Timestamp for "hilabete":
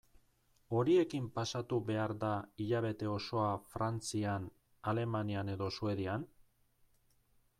2.63-3.11